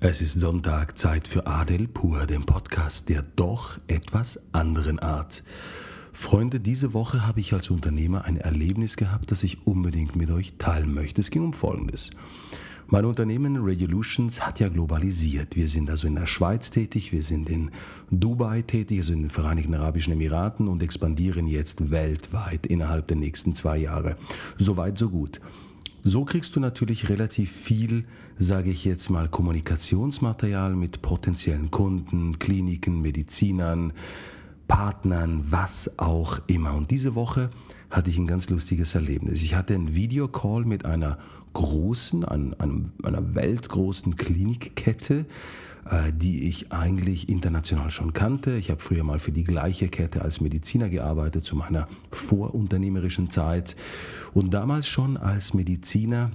Es 0.00 0.22
ist 0.22 0.38
Sonntag, 0.38 0.96
Zeit 0.96 1.26
für 1.26 1.48
Adel 1.48 1.88
Pur, 1.88 2.26
den 2.26 2.46
Podcast 2.46 3.08
der 3.08 3.24
doch 3.34 3.80
etwas 3.88 4.40
anderen 4.52 5.00
Art. 5.00 5.42
Freunde, 6.12 6.60
diese 6.60 6.94
Woche 6.94 7.26
habe 7.26 7.40
ich 7.40 7.52
als 7.52 7.68
Unternehmer 7.68 8.24
ein 8.24 8.36
Erlebnis 8.36 8.96
gehabt, 8.96 9.32
das 9.32 9.42
ich 9.42 9.66
unbedingt 9.66 10.14
mit 10.14 10.30
euch 10.30 10.54
teilen 10.56 10.94
möchte. 10.94 11.20
Es 11.20 11.32
ging 11.32 11.42
um 11.42 11.52
Folgendes. 11.52 12.10
Mein 12.86 13.06
Unternehmen 13.06 13.56
Regulutions 13.56 14.46
hat 14.46 14.60
ja 14.60 14.68
globalisiert. 14.68 15.56
Wir 15.56 15.66
sind 15.66 15.90
also 15.90 16.06
in 16.06 16.14
der 16.14 16.26
Schweiz 16.26 16.70
tätig, 16.70 17.10
wir 17.10 17.24
sind 17.24 17.50
in 17.50 17.72
Dubai 18.12 18.62
tätig, 18.62 18.98
also 18.98 19.12
in 19.12 19.22
den 19.22 19.30
Vereinigten 19.30 19.74
Arabischen 19.74 20.12
Emiraten 20.12 20.68
und 20.68 20.80
expandieren 20.80 21.48
jetzt 21.48 21.90
weltweit 21.90 22.66
innerhalb 22.66 23.08
der 23.08 23.16
nächsten 23.16 23.52
zwei 23.52 23.78
Jahre. 23.78 24.16
Soweit, 24.58 24.96
so 24.96 25.10
gut. 25.10 25.40
So 26.04 26.24
kriegst 26.24 26.54
du 26.56 26.60
natürlich 26.60 27.08
relativ 27.08 27.50
viel, 27.50 28.04
sage 28.38 28.70
ich 28.70 28.84
jetzt 28.84 29.10
mal, 29.10 29.28
Kommunikationsmaterial 29.28 30.74
mit 30.74 31.02
potenziellen 31.02 31.70
Kunden, 31.70 32.38
Kliniken, 32.38 33.02
Medizinern, 33.02 33.92
Partnern, 34.68 35.44
was 35.50 35.98
auch 35.98 36.40
immer. 36.46 36.74
Und 36.74 36.90
diese 36.90 37.14
Woche 37.14 37.50
hatte 37.90 38.10
ich 38.10 38.18
ein 38.18 38.26
ganz 38.26 38.48
lustiges 38.48 38.94
Erlebnis. 38.94 39.42
Ich 39.42 39.54
hatte 39.54 39.74
einen 39.74 39.96
Videocall 39.96 40.64
mit 40.64 40.84
einer 40.84 41.18
großen, 41.54 42.24
einer 42.24 43.34
weltgroßen 43.34 44.16
Klinikkette, 44.16 45.26
die 46.12 46.48
ich 46.48 46.72
eigentlich 46.72 47.28
international 47.28 47.90
schon 47.90 48.12
kannte. 48.12 48.56
Ich 48.56 48.70
habe 48.70 48.80
früher 48.80 49.04
mal 49.04 49.18
für 49.18 49.32
die 49.32 49.44
gleiche 49.44 49.88
Kette 49.88 50.22
als 50.22 50.40
Mediziner 50.40 50.88
gearbeitet 50.88 51.44
zu 51.44 51.56
meiner 51.56 51.88
vorunternehmerischen 52.10 53.30
Zeit. 53.30 53.76
Und 54.34 54.52
damals 54.52 54.86
schon 54.86 55.16
als 55.16 55.54
Mediziner 55.54 56.30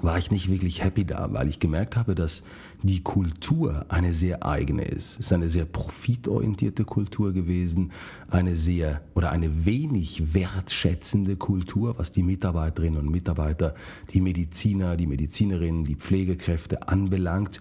war 0.00 0.16
ich 0.16 0.30
nicht 0.30 0.50
wirklich 0.50 0.82
happy 0.82 1.04
da, 1.04 1.32
weil 1.32 1.48
ich 1.48 1.58
gemerkt 1.58 1.96
habe, 1.96 2.14
dass 2.14 2.44
die 2.82 3.02
Kultur 3.02 3.84
eine 3.88 4.14
sehr 4.14 4.44
eigene 4.44 4.84
ist. 4.84 5.20
Es 5.20 5.26
ist 5.26 5.32
eine 5.32 5.50
sehr 5.50 5.66
profitorientierte 5.66 6.84
Kultur 6.84 7.32
gewesen, 7.32 7.92
eine 8.30 8.56
sehr 8.56 9.02
oder 9.14 9.30
eine 9.30 9.66
wenig 9.66 10.34
wertschätzende 10.34 11.36
Kultur, 11.36 11.98
was 11.98 12.10
die 12.10 12.22
Mitarbeiterinnen 12.22 12.98
und 12.98 13.10
Mitarbeiter, 13.10 13.74
die 14.12 14.20
Mediziner, 14.20 14.96
die 14.96 15.06
Medizinerinnen, 15.06 15.84
die 15.84 15.96
Pflegekräfte 15.96 16.88
anbelangt 16.88 17.60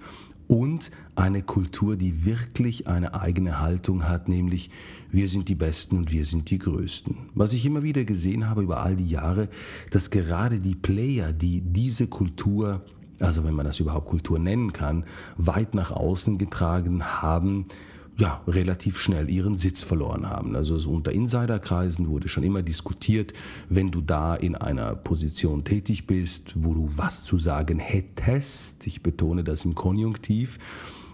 und 0.51 0.91
eine 1.15 1.43
Kultur, 1.43 1.95
die 1.95 2.25
wirklich 2.25 2.85
eine 2.85 3.13
eigene 3.13 3.61
Haltung 3.61 4.09
hat, 4.09 4.27
nämlich 4.27 4.69
wir 5.09 5.29
sind 5.29 5.47
die 5.47 5.55
Besten 5.55 5.97
und 5.97 6.11
wir 6.11 6.25
sind 6.25 6.51
die 6.51 6.57
Größten. 6.57 7.15
Was 7.33 7.53
ich 7.53 7.65
immer 7.65 7.83
wieder 7.83 8.03
gesehen 8.03 8.49
habe 8.49 8.61
über 8.61 8.83
all 8.83 8.97
die 8.97 9.07
Jahre, 9.07 9.47
dass 9.91 10.09
gerade 10.09 10.59
die 10.59 10.75
Player, 10.75 11.31
die 11.31 11.61
diese 11.61 12.07
Kultur, 12.07 12.81
also 13.21 13.45
wenn 13.45 13.53
man 13.53 13.65
das 13.65 13.79
überhaupt 13.79 14.09
Kultur 14.09 14.39
nennen 14.39 14.73
kann, 14.73 15.05
weit 15.37 15.73
nach 15.73 15.91
außen 15.91 16.37
getragen 16.37 17.21
haben, 17.21 17.67
ja, 18.17 18.41
relativ 18.47 18.99
schnell 18.99 19.29
ihren 19.29 19.57
Sitz 19.57 19.81
verloren 19.81 20.29
haben. 20.29 20.55
Also 20.55 20.77
so 20.77 20.91
unter 20.91 21.11
Insiderkreisen 21.11 22.07
wurde 22.07 22.27
schon 22.27 22.43
immer 22.43 22.61
diskutiert, 22.61 23.33
wenn 23.69 23.91
du 23.91 24.01
da 24.01 24.35
in 24.35 24.55
einer 24.55 24.95
Position 24.95 25.63
tätig 25.63 26.07
bist, 26.07 26.53
wo 26.55 26.73
du 26.73 26.89
was 26.95 27.23
zu 27.23 27.37
sagen 27.37 27.79
hättest, 27.79 28.85
ich 28.85 29.01
betone 29.01 29.43
das 29.43 29.65
im 29.65 29.75
Konjunktiv, 29.75 30.59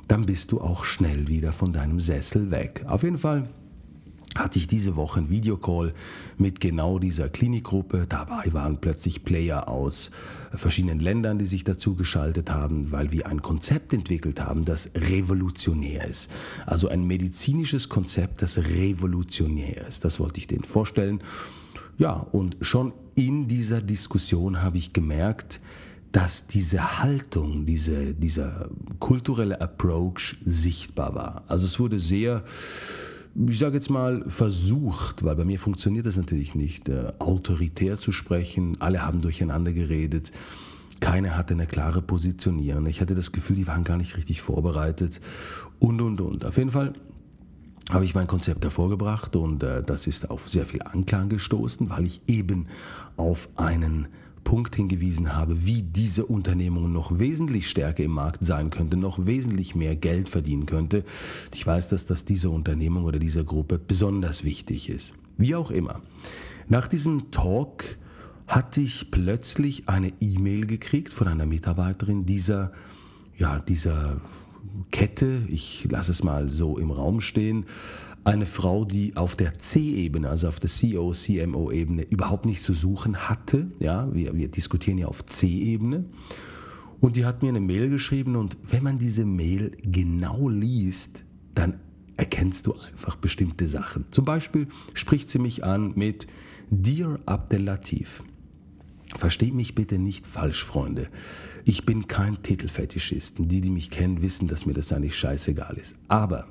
dann 0.08 0.26
bist 0.26 0.52
du 0.52 0.62
auch 0.62 0.86
schnell 0.86 1.28
wieder 1.28 1.52
von 1.52 1.72
deinem 1.72 2.00
Sessel 2.00 2.52
weg. 2.52 2.84
Auf 2.88 3.04
jeden 3.04 3.18
Fall 3.18 3.48
hatte 4.38 4.60
ich 4.60 4.68
diese 4.68 4.96
Woche 4.96 5.20
einen 5.20 5.30
Videocall 5.30 5.94
mit 6.38 6.60
genau 6.60 7.00
dieser 7.00 7.30
Klinikgruppe. 7.30 8.06
Dabei 8.08 8.52
waren 8.54 8.80
plötzlich 8.80 9.24
Player 9.24 9.68
aus 9.68 10.12
verschiedenen 10.54 11.00
Ländern, 11.00 11.40
die 11.40 11.46
sich 11.46 11.64
dazu 11.64 11.96
geschaltet 11.96 12.50
haben, 12.50 12.92
weil 12.92 13.12
wir 13.12 13.28
ein 13.28 13.42
Konzept 13.42 13.94
entwickelt 13.94 14.42
haben, 14.42 14.66
das 14.66 14.92
revolutionär 14.96 16.08
ist. 16.08 16.32
Also 16.66 16.88
ein 16.88 17.06
medizinisches 17.06 17.90
Konzept, 17.90 18.42
das 18.42 18.58
revolutionär 18.58 19.88
ist. 19.88 20.06
Das 20.06 20.20
wollte 20.20 20.40
ich 20.40 20.48
denen 20.48 20.64
vorstellen. 20.64 21.22
Ja, 21.98 22.14
und 22.14 22.58
schon 22.62 22.94
in 23.16 23.48
dieser 23.48 23.82
Diskussion 23.82 24.62
habe 24.62 24.78
ich 24.78 24.94
gemerkt, 24.94 25.60
dass 26.12 26.48
diese 26.48 27.00
Haltung, 27.00 27.66
diese, 27.66 28.14
dieser 28.14 28.70
kulturelle 29.00 29.60
Approach 29.60 30.38
sichtbar 30.46 31.16
war. 31.16 31.44
Also 31.48 31.66
es 31.66 31.80
wurde 31.80 32.00
sehr 32.00 32.44
ich 33.46 33.60
sage 33.60 33.76
jetzt 33.76 33.90
mal, 33.90 34.24
versucht, 34.28 35.24
weil 35.24 35.36
bei 35.36 35.46
mir 35.46 35.60
funktioniert 35.60 36.06
das 36.06 36.18
natürlich 36.18 36.56
nicht, 36.56 36.90
äh, 36.90 37.12
autoritär 37.20 37.98
zu 37.98 38.12
sprechen. 38.12 38.78
Alle 38.80 39.06
haben 39.06 39.22
durcheinander 39.22 39.74
geredet. 39.74 40.32
Keiner 41.00 41.38
hatte 41.38 41.54
eine 41.54 41.68
klare 41.68 42.02
Positionierung. 42.02 42.88
Ich 42.88 43.02
hatte 43.02 43.14
das 43.14 43.32
Gefühl, 43.32 43.58
die 43.58 43.68
waren 43.68 43.84
gar 43.84 43.98
nicht 43.98 44.18
richtig 44.18 44.42
vorbereitet 44.42 45.22
und, 45.80 46.02
und, 46.02 46.20
und. 46.22 46.46
Auf 46.46 46.58
jeden 46.58 46.72
Fall 46.72 46.94
habe 47.92 48.06
ich 48.06 48.16
mein 48.16 48.28
Konzept 48.28 48.64
hervorgebracht 48.64 49.36
und 49.36 49.62
äh, 49.64 49.84
das 49.84 50.08
ist 50.08 50.30
auf 50.30 50.50
sehr 50.50 50.66
viel 50.66 50.82
Anklang 50.82 51.30
gestoßen, 51.30 51.90
weil 51.90 52.06
ich 52.06 52.22
eben 52.28 52.66
auf 53.16 53.50
einen 53.56 54.08
Punkt 54.48 54.78
hingewiesen 54.78 55.36
habe, 55.36 55.66
wie 55.66 55.84
diese 55.84 56.26
Unternehmung 56.26 56.94
noch 56.94 57.20
wesentlich 57.20 57.70
stärker 57.70 58.06
im 58.06 58.12
Markt 58.12 58.46
sein 58.46 58.70
könnte, 58.70 58.96
noch 58.96 59.26
wesentlich 59.26 59.76
mehr 59.76 59.98
Geld 59.98 60.30
verdienen 60.30 60.66
könnte. 60.66 61.04
Ich 61.54 61.68
weiß, 61.68 61.90
dass 61.90 62.06
das 62.06 62.24
dieser 62.24 62.52
Unternehmung 62.52 63.04
oder 63.04 63.20
dieser 63.20 63.44
Gruppe 63.44 63.78
besonders 63.78 64.46
wichtig 64.46 64.90
ist. 64.90 65.12
Wie 65.38 65.54
auch 65.54 65.70
immer. 65.70 66.02
Nach 66.70 66.88
diesem 66.88 67.30
Talk 67.30 67.98
hatte 68.48 68.80
ich 68.80 69.12
plötzlich 69.12 69.90
eine 69.90 70.14
E-Mail 70.22 70.66
gekriegt 70.66 71.12
von 71.12 71.28
einer 71.28 71.46
Mitarbeiterin 71.46 72.26
dieser, 72.26 72.72
ja, 73.38 73.60
dieser 73.60 74.22
Kette, 74.92 75.44
ich 75.50 75.86
lasse 75.92 76.12
es 76.12 76.24
mal 76.24 76.50
so 76.52 76.78
im 76.78 76.92
Raum 76.92 77.20
stehen, 77.20 77.66
eine 78.28 78.46
Frau, 78.46 78.84
die 78.84 79.16
auf 79.16 79.38
der 79.38 79.58
C-Ebene, 79.58 80.30
also 80.30 80.50
auf 80.50 80.60
der 80.60 80.70
CEO, 80.70 81.14
CMO-Ebene 81.14 82.04
überhaupt 82.04 82.46
nichts 82.46 82.64
zu 82.64 82.74
suchen 82.74 83.30
hatte. 83.30 83.72
Ja, 83.80 84.14
wir, 84.14 84.36
wir 84.36 84.50
diskutieren 84.50 84.98
ja 84.98 85.08
auf 85.08 85.26
C-Ebene. 85.26 86.06
Und 87.00 87.16
die 87.16 87.26
hat 87.26 87.42
mir 87.42 87.50
eine 87.50 87.62
Mail 87.62 87.90
geschrieben 87.90 88.36
und 88.36 88.58
wenn 88.70 88.84
man 88.84 89.00
diese 89.00 89.24
Mail 89.24 89.78
genau 89.82 90.50
liest, 90.50 91.24
dann 91.56 91.80
erkennst 92.18 92.68
du 92.68 92.74
einfach 92.74 93.16
bestimmte 93.16 93.68
Sachen. 93.68 94.06
Zum 94.12 94.26
Beispiel 94.26 94.68
spricht 94.94 95.30
sie 95.30 95.40
mich 95.40 95.64
an 95.64 95.94
mit 95.96 96.28
Dear 96.70 97.20
Abdelatif. 97.26 98.24
Versteht 99.16 99.54
mich 99.54 99.74
bitte 99.74 100.00
nicht 100.00 100.26
falsch, 100.26 100.64
Freunde. 100.64 101.08
Ich 101.64 101.86
bin 101.86 102.08
kein 102.08 102.42
Titelfetischist. 102.44 103.38
Die, 103.40 103.62
die 103.62 103.70
mich 103.70 103.90
kennen, 103.90 104.22
wissen, 104.22 104.48
dass 104.48 104.66
mir 104.66 104.74
das 104.74 104.92
eigentlich 104.92 105.18
scheißegal 105.18 105.78
ist. 105.78 105.96
Aber 106.08 106.48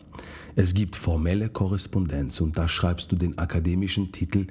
es 0.57 0.75
gibt 0.75 0.97
formelle 0.97 1.49
Korrespondenz 1.49 2.41
und 2.41 2.57
da 2.57 2.69
schreibst 2.69 3.13
du 3.13 3.17
den 3.17 3.39
akademischen 3.39 4.13
Titel 4.13 4.47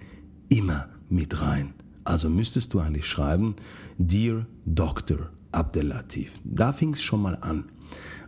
immer 0.50 0.90
mit 1.10 1.42
rein. 1.42 1.74
Also 2.04 2.30
müsstest 2.30 2.74
du 2.74 2.80
eigentlich 2.80 3.08
schreiben, 3.08 3.56
Dear 3.98 4.46
Dr. 4.66 5.30
Abdelatif. 5.56 6.34
Da 6.44 6.74
fing 6.74 6.94
es 6.94 7.02
schon 7.02 7.22
mal 7.22 7.38
an 7.42 7.66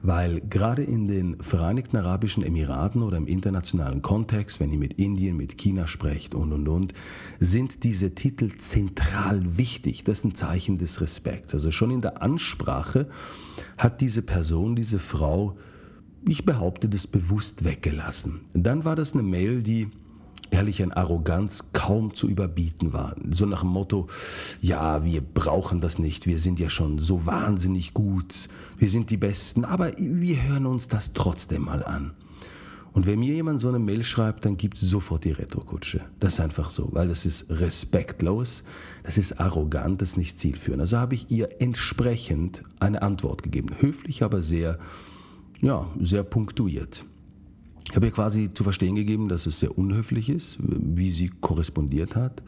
weil 0.02 0.42
gerade 0.42 0.84
in 0.84 1.08
den 1.08 1.42
Vereinigten 1.42 1.98
Arabischen 1.98 2.44
Emiraten 2.44 3.02
oder 3.02 3.18
im 3.18 3.28
internationalen 3.28 4.02
Kontext, 4.02 4.60
wenn 4.60 4.72
ihr 4.72 4.80
mit 4.80 4.94
Indien, 4.94 5.38
mit 5.38 5.58
China 5.58 5.88
sprecht 5.88 6.36
und 6.36 6.54
und 6.54 6.68
und, 6.68 6.94
sind 7.40 7.84
diese 7.84 8.16
Titel 8.16 8.58
zentral 8.58 9.58
wichtig. 9.58 10.04
Das 10.04 10.20
ist 10.20 10.26
ein 10.26 10.36
Zeichen 10.36 10.78
des 10.78 11.02
Respekts. 11.02 11.54
Also 11.54 11.72
schon 11.72 11.92
in 11.92 12.02
der 12.02 12.22
Ansprache 12.22 13.08
hat 13.78 14.02
diese 14.02 14.22
Person, 14.22 14.76
diese 14.76 15.00
Frau, 15.00 15.58
ich 16.28 16.46
behaupte, 16.46 16.90
das 16.90 17.08
bewusst 17.08 17.64
weggelassen. 17.64 18.42
Dann 18.54 18.86
war 18.86 18.96
das 18.96 19.14
eine 19.14 19.24
Mail, 19.24 19.64
die 19.64 19.90
ehrlich 20.52 20.81
an 20.84 20.91
Arroganz 20.91 21.72
kaum 21.74 22.13
zu 22.13 22.28
überbieten 22.28 22.94
war. 22.94 23.16
So 23.30 23.46
nach 23.46 23.62
dem 23.62 23.69
Motto, 23.69 24.08
ja, 24.62 25.03
wir 25.03 25.22
brauchen 25.22 25.81
das 25.81 26.00
nicht, 26.00 26.25
wir 26.28 26.40
sind 26.40 26.59
ja 26.59 26.69
schon 26.69 27.00
so 27.00 27.25
wahnsinnig 27.25 27.94
gut, 27.94 28.50
wir 28.78 28.90
sind 28.90 29.09
die 29.09 29.18
Besten, 29.18 29.66
aber 29.66 29.91
wir 29.97 30.44
hören 30.44 30.66
uns 30.66 30.88
das 30.88 31.13
trotzdem 31.13 31.63
mal 31.63 31.83
an. 31.83 32.12
Und 32.98 33.06
wenn 33.06 33.19
mir 33.19 33.36
jemand 33.36 33.60
so 33.60 33.68
eine 33.68 33.77
Mail 33.77 34.01
schreibt, 34.01 34.44
dann 34.45 34.57
gibt 34.57 34.75
sofort 34.75 35.24
die 35.24 35.31
Retrokutsche. 35.31 36.06
Das 36.19 36.33
ist 36.33 36.39
einfach 36.39 36.72
so, 36.72 36.89
weil 36.94 37.10
das 37.10 37.27
ist 37.27 37.45
respektlos, 37.48 38.63
das 39.04 39.19
ist 39.19 39.39
arrogant, 39.39 40.01
das 40.01 40.10
ist 40.10 40.18
nicht 40.18 40.39
zielführend. 40.39 40.81
Also 40.81 40.98
habe 40.98 41.13
ich 41.13 41.30
ihr 41.30 41.62
entsprechend 41.62 42.63
eine 42.80 43.04
Antwort 43.04 43.44
gegeben. 43.44 43.69
Höflich, 43.80 44.24
aber 44.24 44.42
sehr, 44.42 44.80
ja, 45.62 45.88
sehr 46.00 46.24
punktuiert. 46.24 47.06
Ich 47.89 47.95
habe 47.95 48.07
ihr 48.07 48.12
quasi 48.12 48.50
zu 48.54 48.63
verstehen 48.63 48.95
gegeben, 48.95 49.30
dass 49.30 49.45
es 49.45 49.60
sehr 49.60 49.78
unhöflich 49.78 50.30
ist, 50.30 50.57
wie 50.60 51.10
sie 51.10 51.31
korrespondiert 51.42 52.16
hat, 52.16 52.44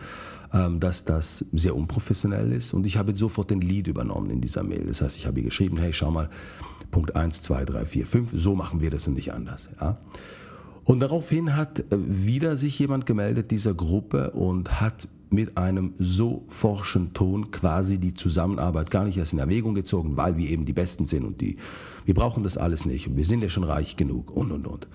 ähm, 0.54 0.80
dass 0.80 1.06
das 1.06 1.46
sehr 1.54 1.76
unprofessionell 1.76 2.52
ist 2.52 2.74
und 2.74 2.86
ich 2.86 2.98
habe 2.98 3.16
sofort 3.16 3.50
den 3.50 3.62
Lead 3.62 3.88
übernommen 3.88 4.30
in 4.30 4.42
dieser 4.42 4.64
Mail. 4.64 4.86
Das 4.88 5.02
heißt, 5.02 5.18
ich 5.18 5.26
habe 5.26 5.40
ihr 5.40 5.46
geschrieben, 5.46 5.78
hey, 5.78 5.94
schau 5.94 6.12
mal, 6.12 6.30
Punkt 6.92 7.16
1, 7.16 7.42
2, 7.44 7.66
3, 7.66 7.86
4, 7.86 8.06
5, 8.06 8.32
so 8.36 8.56
machen 8.56 8.82
wir 8.82 8.90
das 8.90 9.08
und 9.08 9.14
nicht 9.14 9.32
anders. 9.32 9.70
Ja? 9.80 9.98
Und 10.84 11.02
daraufhin 11.02 11.56
hat 11.56 11.86
wieder 11.92 12.58
sich 12.58 12.78
jemand 12.80 13.06
gemeldet 13.06 13.52
dieser 13.52 13.76
Gruppe 13.76 14.32
und 14.32 14.82
hat 14.82 15.08
mit 15.30 15.58
einem 15.58 15.94
so 16.00 16.44
forschen 16.48 17.14
Ton 17.14 17.52
quasi 17.52 18.00
die 18.00 18.14
Zusammenarbeit 18.14 18.90
gar 18.90 19.04
nicht 19.04 19.18
erst 19.18 19.34
in 19.34 19.40
Erwägung 19.40 19.76
gezogen, 19.76 20.18
weil 20.18 20.38
wir 20.38 20.50
eben 20.50 20.66
die 20.66 20.74
Besten 20.74 21.06
sind 21.06 21.24
und 21.24 21.42
die, 21.42 21.58
wir 22.06 22.16
brauchen 22.16 22.44
das 22.44 22.58
alles 22.58 22.86
nicht 22.86 23.08
und 23.08 23.18
wir 23.18 23.26
sind 23.26 23.42
ja 23.42 23.50
schon 23.50 23.64
reich 23.64 23.96
genug 23.96 24.32
und 24.32 24.52
und 24.52 24.66
und. 24.68 24.88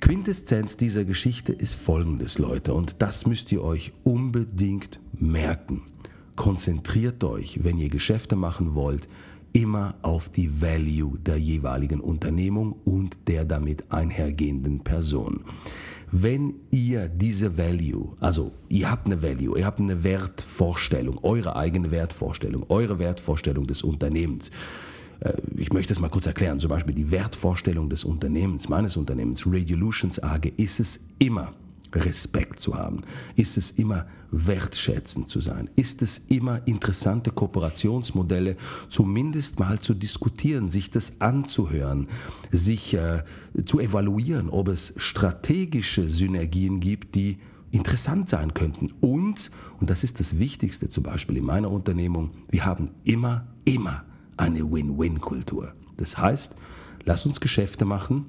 Quintessenz 0.00 0.76
dieser 0.76 1.04
Geschichte 1.04 1.52
ist 1.52 1.76
folgendes, 1.76 2.38
Leute, 2.38 2.74
und 2.74 2.96
das 2.98 3.26
müsst 3.26 3.50
ihr 3.52 3.62
euch 3.62 3.92
unbedingt 4.02 5.00
merken. 5.18 5.82
Konzentriert 6.36 7.24
euch, 7.24 7.62
wenn 7.62 7.78
ihr 7.78 7.88
Geschäfte 7.88 8.36
machen 8.36 8.74
wollt, 8.74 9.08
immer 9.54 9.94
auf 10.02 10.28
die 10.28 10.60
Value 10.60 11.16
der 11.20 11.38
jeweiligen 11.38 12.00
Unternehmung 12.00 12.72
und 12.84 13.16
der 13.28 13.44
damit 13.44 13.90
einhergehenden 13.90 14.80
Person. 14.80 15.44
Wenn 16.10 16.54
ihr 16.70 17.08
diese 17.08 17.56
Value, 17.56 18.16
also 18.20 18.52
ihr 18.68 18.90
habt 18.90 19.06
eine 19.06 19.22
Value, 19.22 19.58
ihr 19.58 19.64
habt 19.64 19.80
eine 19.80 20.04
Wertvorstellung, 20.04 21.18
eure 21.22 21.56
eigene 21.56 21.90
Wertvorstellung, 21.92 22.66
eure 22.68 22.98
Wertvorstellung 22.98 23.66
des 23.66 23.82
Unternehmens, 23.82 24.50
äh, 25.20 25.34
ich 25.56 25.72
möchte 25.72 25.92
es 25.92 26.00
mal 26.00 26.10
kurz 26.10 26.26
erklären, 26.26 26.58
zum 26.58 26.70
Beispiel 26.70 26.94
die 26.94 27.10
Wertvorstellung 27.12 27.88
des 27.88 28.04
Unternehmens, 28.04 28.68
meines 28.68 28.96
Unternehmens, 28.96 29.46
Radiolutions 29.46 30.20
AG, 30.22 30.52
ist 30.56 30.80
es 30.80 31.00
immer, 31.18 31.52
Respekt 31.94 32.60
zu 32.60 32.74
haben? 32.74 33.02
Ist 33.36 33.56
es 33.56 33.70
immer 33.70 34.06
wertschätzend 34.30 35.28
zu 35.28 35.40
sein? 35.40 35.70
Ist 35.76 36.02
es 36.02 36.18
immer 36.28 36.66
interessante 36.66 37.30
Kooperationsmodelle 37.30 38.56
zumindest 38.88 39.58
mal 39.60 39.78
zu 39.80 39.94
diskutieren, 39.94 40.70
sich 40.70 40.90
das 40.90 41.20
anzuhören, 41.20 42.08
sich 42.50 42.94
äh, 42.94 43.22
zu 43.64 43.80
evaluieren, 43.80 44.50
ob 44.50 44.68
es 44.68 44.94
strategische 44.96 46.08
Synergien 46.08 46.80
gibt, 46.80 47.14
die 47.14 47.38
interessant 47.70 48.28
sein 48.28 48.54
könnten. 48.54 48.92
Und, 49.00 49.50
und 49.80 49.90
das 49.90 50.04
ist 50.04 50.20
das 50.20 50.38
Wichtigste 50.38 50.88
zum 50.88 51.02
Beispiel 51.02 51.36
in 51.36 51.44
meiner 51.44 51.70
Unternehmung, 51.70 52.30
wir 52.50 52.64
haben 52.64 52.90
immer, 53.02 53.48
immer 53.64 54.04
eine 54.36 54.70
Win-Win-Kultur. 54.70 55.74
Das 55.96 56.16
heißt, 56.18 56.54
lass 57.04 57.26
uns 57.26 57.40
Geschäfte 57.40 57.84
machen, 57.84 58.26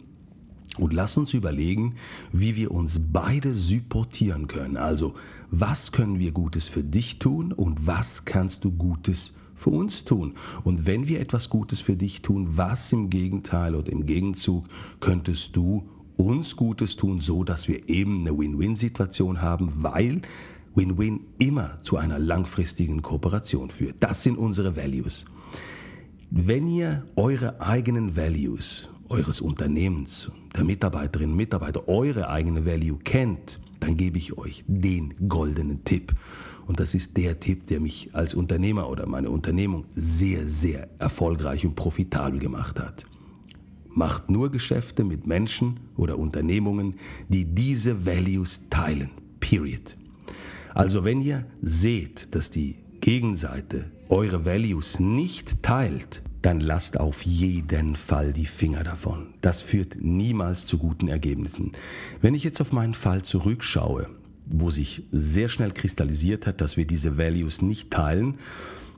und 0.77 0.93
lass 0.93 1.17
uns 1.17 1.33
überlegen, 1.33 1.95
wie 2.31 2.55
wir 2.55 2.71
uns 2.71 2.99
beide 3.11 3.53
supportieren 3.53 4.47
können. 4.47 4.77
Also, 4.77 5.15
was 5.51 5.91
können 5.91 6.19
wir 6.19 6.31
Gutes 6.31 6.67
für 6.67 6.83
dich 6.83 7.19
tun 7.19 7.51
und 7.51 7.87
was 7.87 8.25
kannst 8.25 8.63
du 8.65 8.71
Gutes 8.71 9.35
für 9.55 9.69
uns 9.69 10.03
tun? 10.03 10.33
Und 10.63 10.85
wenn 10.85 11.07
wir 11.07 11.19
etwas 11.19 11.49
Gutes 11.49 11.81
für 11.81 11.95
dich 11.95 12.21
tun, 12.21 12.57
was 12.57 12.91
im 12.91 13.09
Gegenteil 13.09 13.75
oder 13.75 13.91
im 13.91 14.05
Gegenzug 14.05 14.65
könntest 14.99 15.55
du 15.55 15.89
uns 16.17 16.55
Gutes 16.55 16.95
tun, 16.95 17.19
so 17.19 17.43
dass 17.43 17.67
wir 17.67 17.89
eben 17.89 18.21
eine 18.21 18.37
Win-Win-Situation 18.37 19.41
haben, 19.41 19.71
weil 19.77 20.21
Win-Win 20.75 21.21
immer 21.39 21.79
zu 21.81 21.97
einer 21.97 22.19
langfristigen 22.19 23.01
Kooperation 23.01 23.71
führt. 23.71 23.95
Das 24.01 24.23
sind 24.23 24.37
unsere 24.37 24.75
Values. 24.75 25.25
Wenn 26.31 26.67
ihr 26.67 27.05
eure 27.15 27.61
eigenen 27.61 28.17
Values 28.17 28.89
eures 29.09 29.41
Unternehmens, 29.41 30.31
der 30.55 30.63
Mitarbeiterinnen 30.63 31.31
und 31.31 31.37
Mitarbeiter, 31.37 31.87
eure 31.87 32.29
eigene 32.29 32.65
Value 32.65 32.97
kennt, 33.03 33.59
dann 33.79 33.97
gebe 33.97 34.17
ich 34.17 34.37
euch 34.37 34.63
den 34.67 35.13
goldenen 35.27 35.83
Tipp. 35.83 36.13
Und 36.65 36.79
das 36.79 36.95
ist 36.95 37.15
der 37.17 37.39
Tipp, 37.39 37.67
der 37.67 37.79
mich 37.79 38.09
als 38.13 38.33
Unternehmer 38.33 38.89
oder 38.89 39.05
meine 39.05 39.29
Unternehmung 39.29 39.85
sehr, 39.95 40.49
sehr 40.49 40.89
erfolgreich 40.97 41.65
und 41.65 41.75
profitabel 41.75 42.39
gemacht 42.39 42.79
hat. 42.79 43.05
Macht 43.89 44.29
nur 44.29 44.49
Geschäfte 44.49 45.03
mit 45.03 45.27
Menschen 45.27 45.79
oder 45.95 46.17
Unternehmungen, 46.17 46.95
die 47.29 47.45
diese 47.45 48.05
Values 48.05 48.69
teilen. 48.69 49.11
Period. 49.39 49.95
Also 50.73 51.03
wenn 51.05 51.21
ihr 51.21 51.45
seht, 51.61 52.33
dass 52.35 52.49
die 52.49 52.75
Gegenseite 52.99 53.91
eure 54.09 54.45
Values 54.45 54.99
nicht 54.99 55.61
teilt, 55.61 56.23
dann 56.45 56.59
lasst 56.59 56.99
auf 56.99 57.23
jeden 57.23 57.95
Fall 57.95 58.31
die 58.31 58.45
Finger 58.45 58.83
davon. 58.83 59.33
Das 59.41 59.63
führt 59.63 59.97
niemals 59.99 60.67
zu 60.67 60.77
guten 60.77 61.07
Ergebnissen. 61.07 61.71
Wenn 62.21 62.35
ich 62.35 62.43
jetzt 62.43 62.61
auf 62.61 62.71
meinen 62.71 62.93
Fall 62.93 63.23
zurückschaue, 63.23 64.09
wo 64.45 64.69
sich 64.69 65.07
sehr 65.11 65.49
schnell 65.49 65.71
kristallisiert 65.71 66.45
hat, 66.45 66.61
dass 66.61 66.77
wir 66.77 66.85
diese 66.85 67.17
Values 67.17 67.63
nicht 67.63 67.89
teilen, 67.89 68.35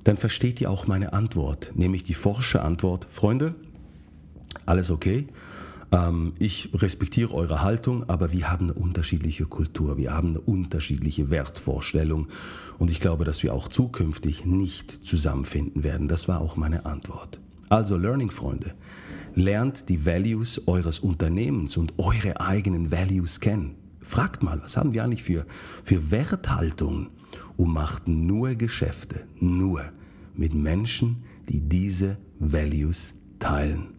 dann 0.04 0.18
versteht 0.18 0.60
ihr 0.60 0.70
auch 0.70 0.88
meine 0.88 1.14
Antwort, 1.14 1.72
nämlich 1.74 2.04
die 2.04 2.16
forsche 2.16 2.62
Antwort, 2.62 3.06
Freunde, 3.06 3.56
alles 4.66 4.92
okay, 4.92 5.28
ähm, 5.92 6.34
ich 6.40 6.70
respektiere 6.74 7.34
eure 7.34 7.62
Haltung, 7.62 8.08
aber 8.10 8.34
wir 8.34 8.50
haben 8.50 8.66
eine 8.66 8.74
unterschiedliche 8.74 9.46
Kultur, 9.46 9.98
wir 9.98 10.14
haben 10.14 10.30
eine 10.30 10.42
unterschiedliche 10.42 11.30
Wertvorstellung 11.30 12.28
und 12.78 12.92
ich 12.92 13.00
glaube, 13.00 13.24
dass 13.24 13.44
wir 13.44 13.54
auch 13.54 13.68
zukünftig 13.68 14.46
nicht 14.46 14.92
zusammenfinden 15.06 15.84
werden. 15.84 16.08
Das 16.08 16.28
war 16.28 16.42
auch 16.42 16.58
meine 16.58 16.86
Antwort. 16.86 17.40
Also 17.70 17.98
Learning, 17.98 18.32
Freunde, 18.32 18.74
lernt 19.36 19.90
die 19.90 20.06
Values 20.06 20.68
eures 20.68 21.00
Unternehmens 21.00 21.78
und 21.78 21.94
eure 21.98 22.40
eigenen 22.40 22.92
Values 22.92 23.40
kennen. 23.40 23.76
Fragt 24.02 24.42
mal, 24.42 24.62
was 24.64 24.78
haben 24.78 24.94
wir 24.94 25.04
eigentlich 25.04 25.24
für, 25.24 25.46
für 25.84 26.12
Werthaltung 26.12 27.10
und 27.58 27.74
macht 27.74 28.08
nur 28.08 28.56
Geschäfte, 28.56 29.26
nur 29.40 29.84
mit 30.34 30.54
Menschen, 30.54 31.24
die 31.50 31.60
diese 31.60 32.18
Values 32.40 33.16
teilen. 33.40 33.97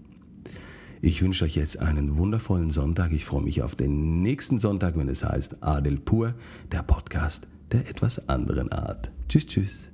Ich 1.00 1.22
wünsche 1.22 1.44
euch 1.44 1.54
jetzt 1.54 1.78
einen 1.78 2.16
wundervollen 2.16 2.70
Sonntag. 2.70 3.12
Ich 3.12 3.24
freue 3.24 3.42
mich 3.42 3.62
auf 3.62 3.76
den 3.76 4.22
nächsten 4.22 4.58
Sonntag, 4.58 4.96
wenn 4.96 5.08
es 5.08 5.24
heißt 5.24 5.62
Adel 5.62 5.98
Pur, 5.98 6.34
der 6.72 6.82
Podcast 6.82 7.46
der 7.70 7.88
etwas 7.88 8.28
anderen 8.28 8.72
Art. 8.72 9.10
Tschüss, 9.28 9.46
tschüss. 9.46 9.90